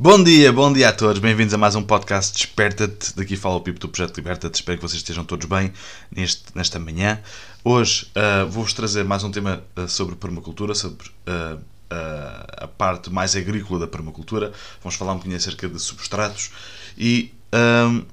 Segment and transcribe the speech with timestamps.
[0.00, 3.16] Bom dia, bom dia a todos, bem-vindos a mais um podcast Desperta-te.
[3.16, 4.54] Daqui fala o Pipo do Projeto Liberta-te.
[4.54, 5.72] Espero que vocês estejam todos bem
[6.08, 7.20] neste, nesta manhã.
[7.64, 13.34] Hoje uh, vou-vos trazer mais um tema uh, sobre permacultura, sobre uh, a parte mais
[13.34, 14.52] agrícola da permacultura.
[14.80, 16.52] Vamos falar um bocadinho acerca de substratos
[16.96, 17.32] e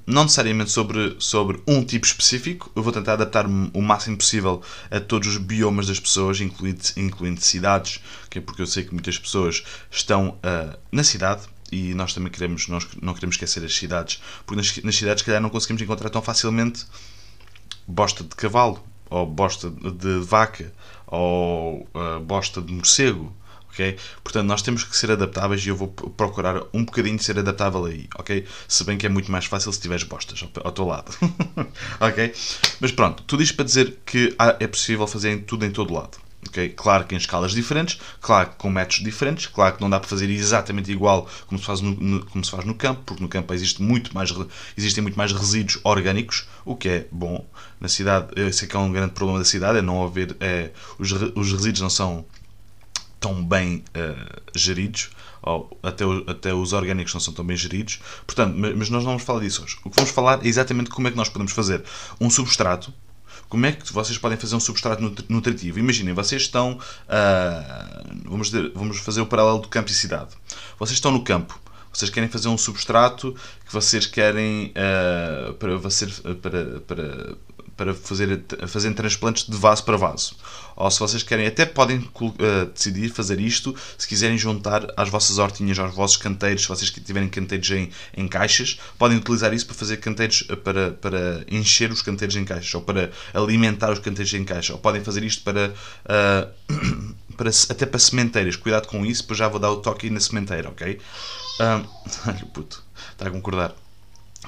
[0.07, 2.71] não necessariamente sobre, sobre um tipo específico.
[2.75, 7.41] Eu vou tentar adaptar-me o máximo possível a todos os biomas das pessoas, incluindo, incluindo
[7.41, 8.41] cidades, okay?
[8.41, 9.61] porque eu sei que muitas pessoas
[9.91, 10.37] estão
[10.89, 14.95] na cidade e nós também queremos, nós não queremos esquecer as cidades, porque nas, nas
[14.95, 16.85] cidades, se calhar, não conseguimos encontrar tão facilmente
[17.87, 20.71] bosta de cavalo, ou bosta de vaca,
[21.07, 23.33] ou uh, bosta de morcego.
[23.71, 23.97] Okay?
[24.23, 27.83] Portanto, nós temos que ser adaptáveis e eu vou procurar um bocadinho de ser adaptável
[27.83, 28.45] aí, ok?
[28.69, 31.11] Se bem que é muito mais fácil se tiveres bostas ao, ao teu lado,
[31.99, 32.33] ok?
[32.79, 36.24] Mas pronto, tudo isto para dizer que é possível fazer tudo em todo lado.
[36.47, 36.69] Okay?
[36.69, 40.09] Claro que em escalas diferentes, claro que com métodos diferentes, claro que não dá para
[40.09, 43.29] fazer exatamente igual como se faz no, no, como se faz no campo, porque no
[43.29, 44.33] campo existe muito mais,
[44.77, 47.45] existem muito mais resíduos orgânicos, o que é bom.
[47.79, 50.35] Na cidade, eu sei que é um grande problema da cidade, é não haver.
[50.39, 52.25] É, os, os resíduos não são
[53.19, 55.09] tão bem uh, geridos,
[55.41, 57.99] ou até, até os orgânicos não são tão bem geridos.
[58.25, 59.77] Portanto, mas nós não vamos falar disso hoje.
[59.83, 61.83] O que vamos falar é exatamente como é que nós podemos fazer
[62.19, 62.93] um substrato
[63.49, 65.79] como é que vocês podem fazer um substrato nutritivo?
[65.79, 66.73] Imaginem, vocês estão.
[66.73, 70.31] Uh, vamos, dizer, vamos fazer o paralelo do campo e cidade.
[70.79, 71.59] Vocês estão no campo.
[71.91, 73.33] Vocês querem fazer um substrato
[73.65, 75.79] que vocês querem uh, para,
[76.35, 77.35] para, para,
[77.77, 80.35] para fazer, fazer transplantes de vaso para vaso.
[80.75, 85.37] Ou se vocês querem, até podem uh, decidir fazer isto se quiserem juntar às vossas
[85.37, 89.75] hortinhas, aos vossos canteiros, se vocês tiverem canteiros em, em caixas, podem utilizar isso para
[89.75, 94.33] fazer canteiros, eh, para, para encher os canteiros em caixas, ou para alimentar os canteiros
[94.33, 98.55] em caixa, ou podem fazer isto para, uh, para até para sementeiras.
[98.57, 100.99] Cuidado com isso, pois já vou dar o toque na sementeira, ok?
[101.59, 102.83] Olha o puto,
[103.13, 103.84] está a concordar.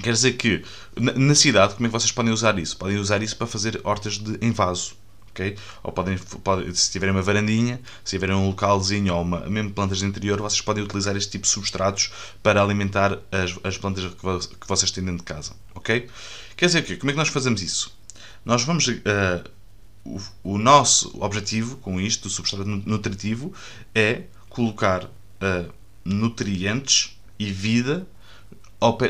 [0.01, 0.63] Quer dizer que
[0.99, 2.77] na cidade, como é que vocês podem usar isso?
[2.77, 4.95] Podem usar isso para fazer hortas de, em vaso.
[5.31, 5.55] Okay?
[5.83, 9.99] Ou podem, podem, se tiverem uma varandinha, se tiverem um localzinho ou uma, mesmo plantas
[9.99, 14.55] de interior, vocês podem utilizar este tipo de substratos para alimentar as, as plantas que,
[14.57, 15.53] que vocês têm dentro de casa.
[15.75, 16.09] Ok?
[16.55, 17.95] Quer dizer que, como é que nós fazemos isso?
[18.43, 18.87] Nós vamos.
[18.87, 19.57] Uh,
[20.03, 20.21] o,
[20.53, 23.53] o, nosso objetivo com isto, do substrato nutritivo,
[23.93, 25.71] é colocar uh,
[26.03, 28.07] nutrientes e vida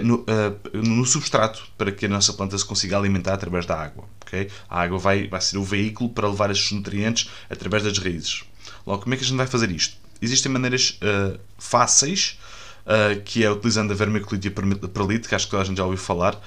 [0.02, 0.26] no, uh,
[0.74, 4.06] no, substrato para que a nossa planta se consiga alimentar através da água.
[4.26, 4.50] Okay?
[4.70, 8.44] A água vai, vai ser o veículo para levar estes nutrientes através das raízes.
[8.86, 9.98] Logo, como é que a gente vai fazer isto?
[10.22, 12.40] Existem maneiras uh, fáceis,
[12.86, 15.84] uh, que é utilizando a vermiculite e a perlite, que acho que a gente já
[15.84, 16.40] ouviu falar,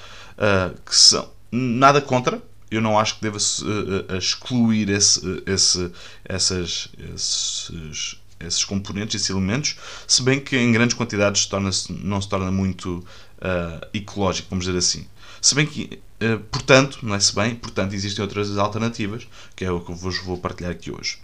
[0.86, 5.90] que são nada contra, eu não acho que deva uh, excluir esse, esse,
[6.24, 12.28] essas, esses esses componentes, esses elementos, se bem que em grandes quantidades torna não se
[12.28, 13.04] torna muito
[13.38, 15.06] uh, ecológico, vamos dizer assim.
[15.40, 19.70] Se bem que, uh, portanto, não é se bem, portanto, existem outras alternativas, que é
[19.70, 21.18] o que eu vos vou partilhar aqui hoje.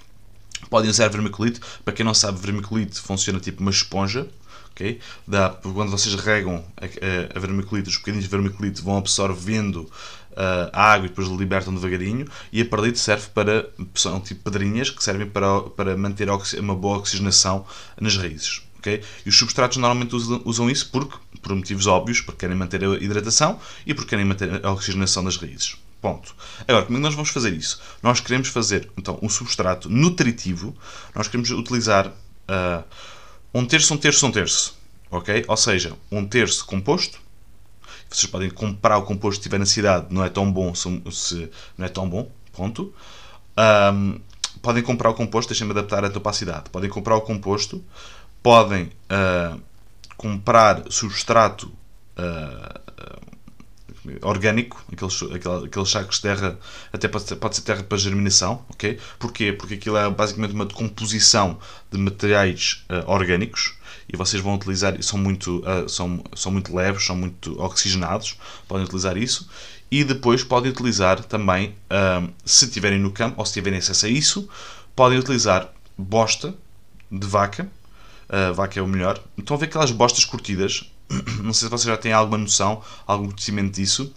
[0.70, 4.26] Podem usar vermiculite, para quem não sabe, vermiculite funciona tipo uma esponja,
[4.76, 5.00] Okay?
[5.26, 9.90] Dá, quando vocês regam a, a, a vermiculite, os de vermiculite vão absorvendo
[10.32, 12.26] uh, a água e depois libertam devagarinho.
[12.52, 13.66] E a perlite serve para.
[13.94, 16.28] são tipo pedrinhas que servem para, para manter
[16.60, 17.66] uma boa oxigenação
[17.98, 18.62] nas raízes.
[18.78, 19.02] Okay?
[19.24, 22.94] E os substratos normalmente usam, usam isso porque, por motivos óbvios, porque querem manter a
[22.96, 25.76] hidratação e porque querem manter a oxigenação das raízes.
[26.02, 26.36] Ponto.
[26.68, 27.80] Agora, como é que nós vamos fazer isso?
[28.02, 30.76] Nós queremos fazer então um substrato nutritivo,
[31.14, 32.84] nós queremos utilizar uh,
[33.58, 34.78] um terço, um terço, um terço.
[35.10, 35.44] Ok?
[35.46, 37.26] Ou seja, um terço composto
[38.08, 41.50] vocês podem comprar o composto que tiver na cidade, não é tão bom se, se
[41.76, 42.94] não é tão bom, ponto.
[43.92, 44.20] Um,
[44.62, 46.70] podem comprar o composto, deixem-me adaptar a tua cidade.
[46.70, 47.84] Podem comprar o composto,
[48.42, 49.60] podem uh,
[50.16, 51.72] comprar substrato
[52.16, 53.35] uh,
[54.22, 55.20] orgânico, aqueles,
[55.64, 56.58] aqueles sacos de terra,
[56.92, 58.98] até pode ser, pode ser terra para germinação, ok?
[59.18, 59.52] Porquê?
[59.52, 61.58] Porque aquilo é basicamente uma decomposição
[61.90, 63.74] de materiais uh, orgânicos
[64.12, 68.36] e vocês vão utilizar, são muito, uh, são, são muito leves, são muito oxigenados,
[68.68, 69.48] podem utilizar isso.
[69.90, 74.08] E depois podem utilizar também, uh, se tiverem no campo ou se tiverem acesso a
[74.08, 74.48] isso,
[74.94, 76.54] podem utilizar bosta
[77.10, 77.68] de vaca.
[78.56, 79.22] Vaca é o melhor.
[79.38, 80.90] Estão a ver aquelas bostas curtidas?
[81.42, 84.12] Não sei se vocês já têm alguma noção, algum conhecimento disso,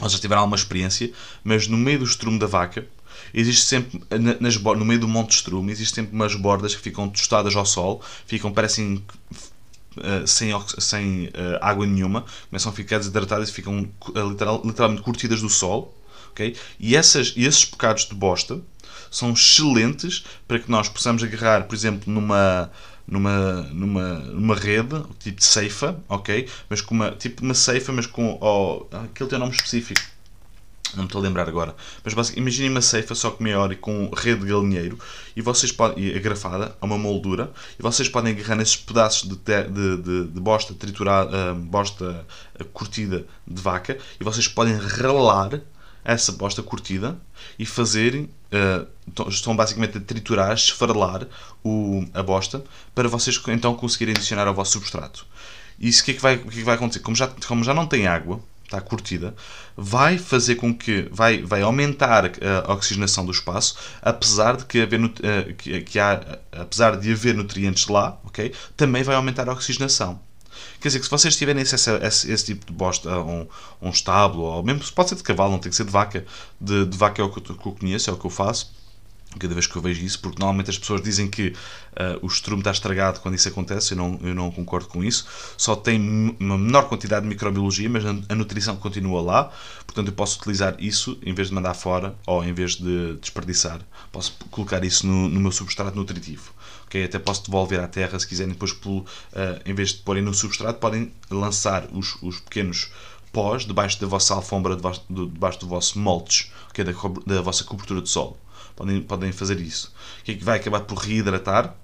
[0.00, 1.12] ou já tiveram alguma experiência,
[1.44, 2.86] mas no meio do estrume da vaca,
[3.32, 4.02] existe sempre,
[4.40, 7.66] nas, no meio do monte de estrume, existe sempre umas bordas que ficam tostadas ao
[7.66, 9.04] sol, ficam, parecem
[9.94, 15.02] Uh, sem, sem uh, água nenhuma, começam a ficar desidratadas e ficam uh, literal, literalmente
[15.02, 15.94] curtidas do sol.
[16.30, 16.56] Okay?
[16.80, 18.58] E, essas, esses bocados de bosta
[19.10, 22.70] são excelentes para que nós possamos agarrar, por exemplo, numa,
[23.06, 26.48] numa, numa, numa rede, tipo de ceifa, ok?
[26.68, 28.38] Mas com uma, tipo uma ceifa, mas com.
[28.40, 30.00] Oh, aquele tem um nome específico.
[30.94, 31.74] Não me estou a lembrar agora.
[32.04, 34.98] Mas imaginem uma ceifa só que maior e com rede de galinheiro
[35.34, 39.36] e vocês podem, e agrafada a uma moldura e vocês podem agarrar nesses pedaços de,
[39.36, 42.26] te, de, de, de, bosta triturada, uh, bosta
[42.74, 45.60] curtida de vaca e vocês podem ralar
[46.04, 47.16] essa bosta curtida
[47.58, 51.26] e fazerem, uh, estão basicamente a triturar, esfarelar
[51.64, 52.62] o, a bosta
[52.94, 55.26] para vocês então conseguirem adicionar ao vosso substrato.
[55.78, 57.00] Isso o que, é que, vai, que, é que vai acontecer?
[57.00, 59.34] Como já, como já não tem água, está curtida,
[59.76, 62.24] vai fazer com que vai, vai aumentar
[62.64, 65.10] a oxigenação do espaço, apesar de que, haver, uh,
[65.56, 68.52] que, que há, apesar de haver nutrientes lá, ok?
[68.76, 70.20] Também vai aumentar a oxigenação.
[70.80, 73.46] Quer dizer que se vocês tiverem a esse, esse tipo de bosta, um,
[73.80, 76.24] um estábulo, ou mesmo pode ser de cavalo, não tem que ser de vaca,
[76.60, 78.72] de, de vaca é o que eu, que eu conheço, é o que eu faço,
[79.38, 82.60] cada vez que eu vejo isso, porque normalmente as pessoas dizem que uh, o estrume
[82.60, 85.26] está estragado quando isso acontece, eu não, eu não concordo com isso,
[85.56, 89.52] só tem uma menor quantidade de microbiologia, mas a, nutrição continua lá,
[89.86, 93.80] portanto eu posso utilizar isso em vez de mandar fora ou em vez de desperdiçar,
[94.10, 96.52] posso colocar isso no, no meu substrato nutritivo.
[96.92, 97.04] Okay?
[97.04, 99.06] Até posso devolver à terra se quiserem, depois uh,
[99.64, 102.90] em vez de porem no substrato, podem lançar os, os pequenos
[103.32, 106.84] pós debaixo da vossa alfombra, debaixo do, debaixo do vosso moldes, okay?
[106.84, 106.92] da,
[107.26, 108.36] da vossa cobertura de solo
[108.76, 109.92] podem, podem fazer isso.
[110.24, 111.74] Que vai acabar por reidratar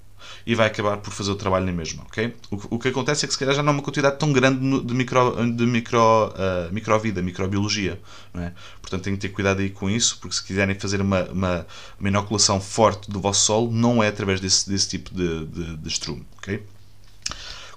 [0.46, 2.34] e vai acabar por fazer o trabalho na mesma, ok?
[2.50, 4.58] O, o que acontece é que se calhar já não há uma quantidade tão grande
[4.82, 8.00] de micro, de micro, uh, microvida, microbiologia,
[8.32, 8.52] não é?
[8.80, 11.66] Portanto, têm que ter cuidado aí com isso, porque se quiserem fazer uma, uma,
[11.98, 15.88] uma inoculação forte do vosso solo, não é através desse, desse tipo de, de, de
[15.88, 16.62] estrume, ok?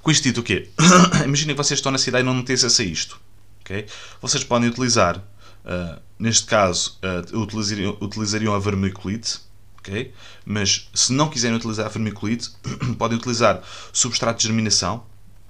[0.01, 0.69] Com isto dito, o quê?
[1.25, 3.19] Imaginem que vocês estão na cidade e não têm acesso a isto,
[3.61, 3.85] ok?
[4.21, 5.23] Vocês podem utilizar
[5.63, 9.39] Uh, neste caso, uh, utilizariam, utilizariam a vermiculite,
[9.81, 10.13] okay?
[10.45, 12.49] mas se não quiserem utilizar a vermiculite,
[12.97, 13.61] podem utilizar
[13.91, 15.03] substrato de germinação,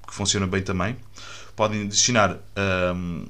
[0.07, 0.97] que funciona bem também.
[1.55, 3.29] Podem adicionar uh,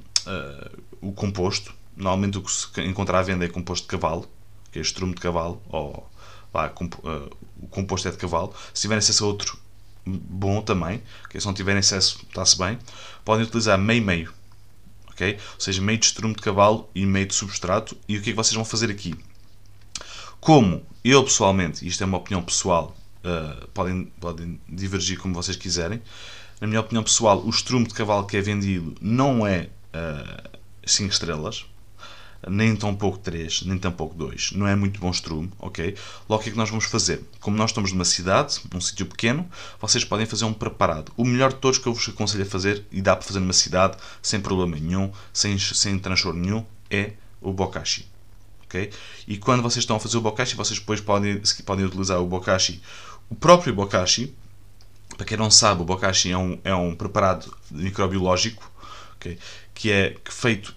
[1.00, 1.74] o composto.
[1.96, 4.28] Normalmente o que se encontra à venda é composto de cavalo,
[4.70, 6.10] que é estrume de cavalo, ou
[6.74, 6.94] comp
[7.60, 8.54] o composto é de cavalo.
[8.72, 9.58] Se tiverem acesso a outro,
[10.06, 11.02] bom também.
[11.26, 11.40] Okay?
[11.40, 12.78] Se não tiverem acesso, está-se bem.
[13.24, 14.32] Podem utilizar meio-meio
[15.12, 15.38] ok?
[15.54, 17.96] Ou seja, meio de estrume de cavalo e meio de substrato.
[18.08, 19.14] E o que é que vocês vão fazer aqui?
[20.42, 26.02] Como eu pessoalmente, isto é uma opinião pessoal, uh, podem, podem divergir como vocês quiserem,
[26.60, 29.68] na minha opinião pessoal, o estrume de cavalo que é vendido não é
[30.84, 31.64] 5 uh, estrelas,
[32.48, 34.50] nem tão pouco 3, nem tão pouco 2.
[34.54, 35.94] Não é muito bom estrume, ok?
[36.28, 37.22] Logo, o que é que nós vamos fazer?
[37.38, 39.48] Como nós estamos numa cidade, num sítio pequeno,
[39.80, 41.12] vocês podem fazer um preparado.
[41.16, 43.52] O melhor de todos que eu vos aconselho a fazer, e dá para fazer numa
[43.52, 48.10] cidade, sem problema nenhum, sem, sem transtorno nenhum, é o bokashi.
[49.26, 52.82] E quando vocês estão a fazer o bokashi, vocês depois podem, podem utilizar o bokashi,
[53.28, 54.34] o próprio bokashi.
[55.16, 58.70] Para quem não sabe, o bokashi é um, é um preparado microbiológico
[59.16, 59.38] okay?
[59.74, 60.74] que é feito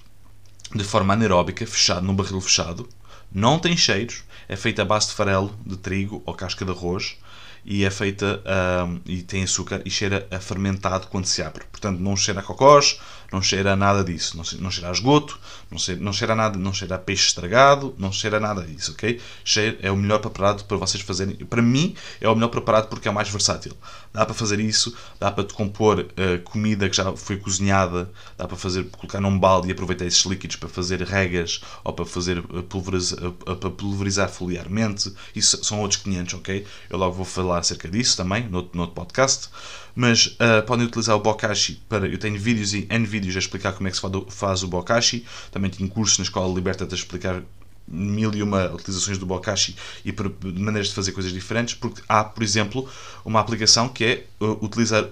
[0.74, 2.88] de forma anaeróbica, fechado num barril fechado,
[3.32, 7.18] não tem cheiros, é feita a base de farelo de trigo ou casca de arroz
[7.66, 8.42] e é feita
[8.88, 11.64] um, e tem açúcar e cheira a fermentado quando se abre.
[11.72, 13.00] Portanto, não cheira a cocós,
[13.36, 15.38] não cheira a nada disso, não, não cheira a esgoto,
[15.70, 18.62] não cheira, não cheira a nada, não cheira a peixe estragado, não cheira a nada
[18.62, 19.20] disso, ok?
[19.44, 21.36] Cheira, é o melhor preparado para vocês fazerem.
[21.36, 23.76] Para mim, é o melhor preparado porque é o mais versátil.
[24.14, 28.56] Dá para fazer isso, dá para compor uh, comida que já foi cozinhada, dá para
[28.56, 32.64] fazer, colocar num balde e aproveitar esses líquidos para fazer regas ou para fazer uh,
[32.64, 35.14] pulverizar, para pulverizar foliarmente.
[35.36, 36.66] Isso são outros 500, ok?
[36.90, 39.50] Eu logo vou falar acerca disso também, no no outro podcast.
[39.96, 42.06] Mas uh, podem utilizar o Bokashi para.
[42.06, 45.26] Eu tenho vídeos e N vídeos a explicar como é que se faz o Bokashi.
[45.52, 47.42] Também tenho cursos na Escola Liberta a explicar
[47.88, 52.24] mil e uma utilizações do Bokashi e de maneiras de fazer coisas diferentes, porque há,
[52.24, 52.90] por exemplo,
[53.24, 55.04] uma aplicação que é uh, utilizar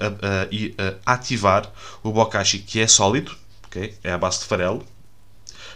[0.52, 3.36] e uh, uh, ativar o Bokashi que é sólido,
[3.68, 3.96] okay?
[4.04, 4.84] é a base de farelo,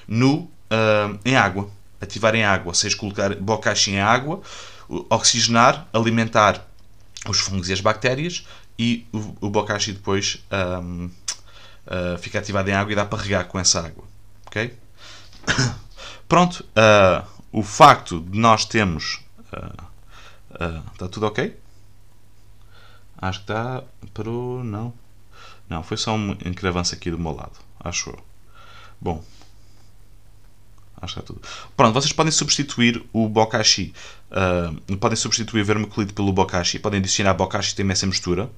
[0.07, 0.49] no,
[1.23, 1.69] em água.
[1.99, 4.41] Ativar em água, ou seja, colocar Bokashi em água,
[5.09, 6.65] oxigenar, alimentar
[7.27, 8.45] os fungos e as bactérias
[8.77, 10.43] e o, o bokashi depois
[10.81, 11.09] um,
[11.87, 14.03] uh, fica ativado em água e dá para regar com essa água.
[14.45, 14.77] Ok?
[16.27, 19.21] Pronto, uh, o facto de nós termos.
[20.93, 21.57] está uh, tudo ok?
[23.17, 23.83] Acho que está.
[24.13, 24.63] Parou.
[24.63, 24.93] Não.
[25.69, 27.53] Não, foi só um encravanço aqui do meu lado.
[27.79, 28.23] Acho eu.
[29.01, 29.23] Bom.
[30.99, 31.41] Acho que está tudo.
[31.75, 33.93] Pronto, vocês podem substituir o bokashi.
[34.31, 36.79] Uh, podem substituir o vermiculite pelo bokashi.
[36.79, 38.49] Podem adicionar bokashi tem essa mistura.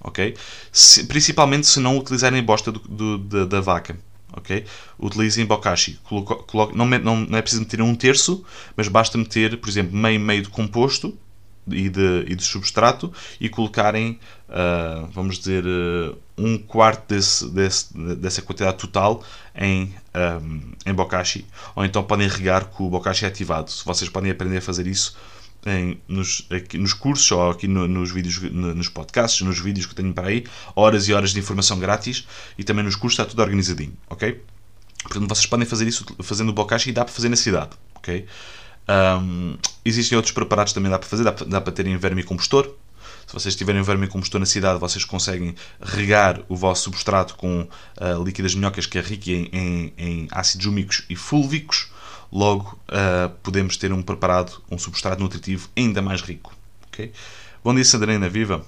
[0.00, 0.36] Ok?
[0.70, 3.98] Se, principalmente se não utilizarem bosta do, do, da, da, vaca.
[4.34, 4.66] Ok?
[4.98, 5.98] Utilizem bokashi.
[6.04, 8.44] Coloco, coloco, não, não, não é preciso meter um terço,
[8.76, 11.16] mas basta meter, por exemplo, meio meio de composto.
[11.70, 14.18] e de, e de substrato e colocarem,
[14.48, 19.22] uh, vamos dizer, uh, um quarto desse, desse, dessa quantidade total
[19.54, 19.94] em,
[20.42, 21.44] um, em Bokashi.
[21.74, 23.70] Ou então podem regar com o Bokashi ativado.
[23.84, 25.16] Vocês podem aprender a fazer isso
[25.66, 29.86] em, nos, aqui, nos cursos ou aqui no, nos vídeos, no, nos podcasts, nos vídeos
[29.86, 32.26] que tenho para aí, horas e horas de informação grátis
[32.56, 34.40] e também nos cursos está tudo organizadinho, ok?
[35.02, 38.26] Portanto, vocês podem fazer isso fazendo o bokashi e dá para fazer na cidade, ok?
[38.88, 42.74] Um, existem outros preparados também dá para fazer, dá, dá para terem vermicompostor.
[43.28, 48.56] Se vocês tiverem vermicompostor na cidade, vocês conseguem regar o vosso substrato com uh, líquidas
[48.56, 51.90] minhocas que é rico em, em, em ácidos úmicos e fúlvicos
[52.30, 56.54] Logo, uh, podemos ter um preparado, um substrato nutritivo ainda mais rico.
[56.88, 57.10] Okay?
[57.64, 58.64] Bom dia, Sandrina Viva!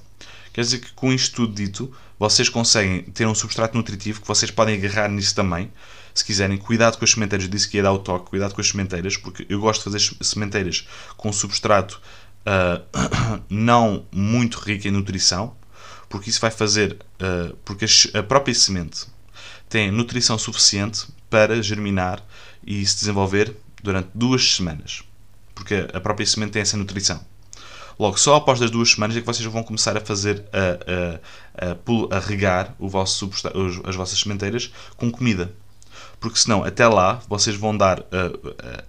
[0.52, 4.50] Quer dizer que com isto tudo dito, vocês conseguem ter um substrato nutritivo que vocês
[4.50, 5.70] podem agarrar nisso também.
[6.14, 7.44] Se quiserem, cuidado com as sementeiras.
[7.44, 9.98] Eu disse que ia dar o toque, cuidado com as sementeiras, porque eu gosto de
[9.98, 12.00] fazer sementeiras com substrato
[12.47, 15.56] uh, não muito rico em nutrição,
[16.09, 16.99] porque isso vai fazer.
[17.20, 19.06] Uh, porque a própria semente
[19.68, 22.25] tem nutrição suficiente para germinar
[22.66, 25.02] e se desenvolver durante duas semanas.
[25.54, 27.25] Porque a própria semente tem essa nutrição.
[27.99, 31.70] Logo, só após as duas semanas é que vocês vão começar a fazer a, a,
[31.70, 33.30] a, a regar vosso
[33.87, 35.54] as vossas sementeiras com comida.
[36.20, 38.04] Porque senão, até lá, vocês vão dar uh,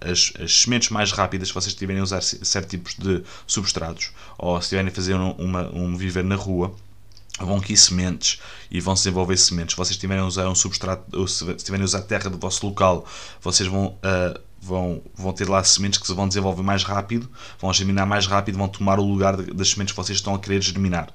[0.02, 4.60] as, as, sementes mais rápidas se vocês estiverem a usar certos tipos de substratos ou
[4.60, 6.74] se estiverem a fazer um, uma, um viver na rua
[7.40, 9.72] vão aqui sementes e vão se desenvolver sementes.
[9.72, 12.66] Se vocês estiverem a usar um substrato, ou se estiverem a usar terra do vosso
[12.66, 13.06] local,
[13.40, 17.72] vocês vão, uh, vão, vão ter lá sementes que se vão desenvolver mais rápido, vão
[17.72, 21.08] germinar mais rápido, vão tomar o lugar das sementes que vocês estão a querer germinar.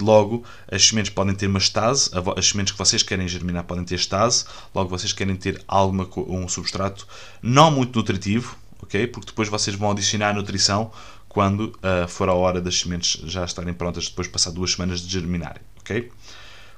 [0.00, 3.96] Logo, as sementes podem ter uma estase, as sementes que vocês querem germinar podem ter
[3.96, 7.06] estase, logo vocês querem ter alguma, um substrato
[7.42, 9.06] não muito nutritivo, ok?
[9.06, 10.90] Porque depois vocês vão adicionar nutrição
[11.28, 15.00] quando uh, for a hora das sementes já estarem prontas depois de passar duas semanas
[15.00, 16.10] de germinarem, ok?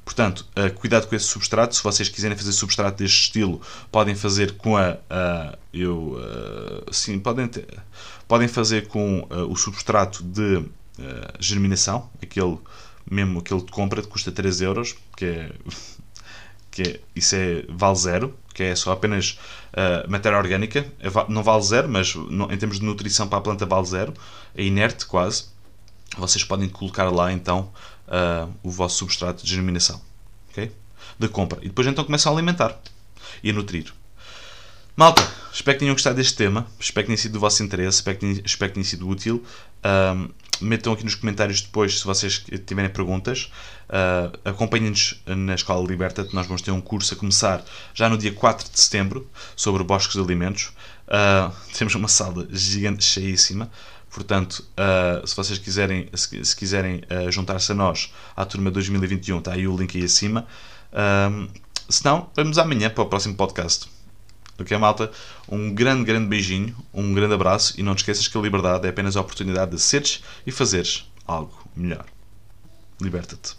[0.04, 1.76] Portanto, uh, cuidado com esse substrato.
[1.76, 3.60] Se vocês quiserem fazer substrato deste estilo,
[3.92, 4.94] podem fazer com a.
[4.94, 6.16] Uh, eu,
[6.90, 7.66] sim, podem, ter,
[8.26, 10.64] podem fazer com o substrato de
[11.38, 12.58] germinação, aquele
[13.10, 15.52] mesmo aquele de compra que custa 3 euros, que é,
[16.70, 19.38] que é, isso é vale zero, que é só apenas
[19.72, 23.66] uh, matéria orgânica, é não vale zero, mas em termos de nutrição para a planta
[23.66, 24.14] vale zero,
[24.54, 25.46] é inerte quase.
[26.16, 27.72] Vocês podem colocar lá então
[28.08, 30.00] uh, o vosso substrato de germinação,
[30.50, 30.72] ok?
[31.18, 31.58] De compra.
[31.62, 32.80] E depois então começam a alimentar
[33.42, 33.92] e a nutrir.
[34.96, 38.18] Malta, espero que tenham gostado deste tema, espero que tenha sido do vosso interesse, espero
[38.18, 39.44] que tenha, espero que tenha sido útil.
[39.84, 40.28] Um,
[40.60, 43.50] metam aqui nos comentários depois se vocês tiverem perguntas.
[43.88, 48.32] Uh, Acompanhem-nos na Escola Liberta, nós vamos ter um curso a começar já no dia
[48.32, 50.72] 4 de setembro sobre bosques de alimentos.
[51.08, 53.70] Uh, temos uma sala gigante, cheíssima.
[54.10, 59.38] Portanto, uh, se vocês quiserem, se, se quiserem uh, juntar-se a nós à turma 2021,
[59.38, 60.46] está aí o link aí acima.
[60.92, 61.48] Uh,
[61.88, 63.88] se não, vemos amanhã para o próximo podcast.
[64.60, 65.10] Ok, malta?
[65.48, 68.90] Um grande, grande beijinho, um grande abraço e não te esqueças que a liberdade é
[68.90, 72.04] apenas a oportunidade de seres e fazeres algo melhor.
[73.00, 73.56] Liberta-te.